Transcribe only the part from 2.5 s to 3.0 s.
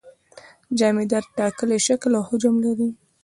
لري.